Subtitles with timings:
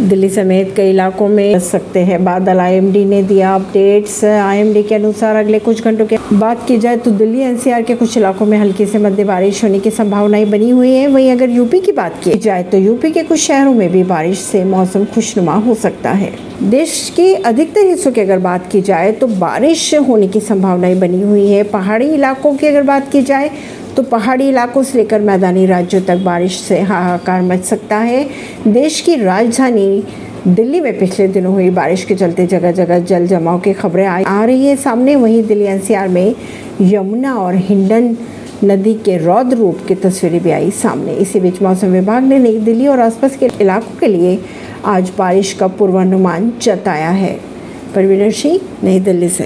[0.00, 4.94] दिल्ली समेत कई इलाकों में बरस सकते हैं। बादल आईएमडी ने दिया अपडेट्स आईएमडी के
[4.94, 8.56] अनुसार अगले कुछ घंटों के बात की जाए तो दिल्ली एनसीआर के कुछ इलाकों में
[8.58, 12.20] हल्की से मध्य बारिश होने की संभावनाएँ बनी हुई है। वहीं अगर यूपी की बात
[12.24, 16.10] की जाए तो यूपी के कुछ शहरों में भी बारिश से मौसम खुशनुमा हो सकता
[16.12, 16.32] है।
[16.62, 21.22] देश के अधिकतर हिस्सों की अगर बात की जाए तो बारिश होने की संभावनाएँ बनी
[21.22, 23.50] हुई है। पहाड़ी इलाकों की अगर बात की जाए
[23.96, 28.28] तो पहाड़ी इलाकों से लेकर मैदानी राज्यों तक बारिश से हाहाकार मच सकता है।
[28.68, 30.04] देश की राजधानी
[30.48, 34.44] दिल्ली में पिछले दिनों हुई बारिश के चलते जगह जगह जल जमाव की खबरें आ
[34.44, 36.34] रही है। सामने वहीं दिल्ली एनसीआर में
[36.80, 38.16] यमुना और हिंडन
[38.64, 42.58] नदी के रौद्र रूप की तस्वीरें भी आई सामने। इसी बीच मौसम विभाग ने नई
[42.58, 44.38] दिल्ली और आसपास के इलाकों के लिए
[44.84, 47.40] आज बारिश का पूर्वानुमान जताया है।
[47.94, 49.40] परवीन सिंह, नई दिल्ली से।